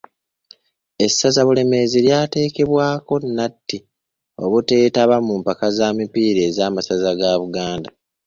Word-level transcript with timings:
Essaza 1.05 1.41
Bulemeezi 1.47 1.97
lyateekebwaako 2.05 3.13
nnatti 3.25 3.77
obuteetaba 4.43 5.15
mu 5.27 5.33
mpaka 5.41 5.65
za 5.77 5.87
mipiira 5.97 6.41
ez’a 6.49 6.65
Masaza 6.75 7.11
ga 7.19 7.31
buganda. 7.41 7.89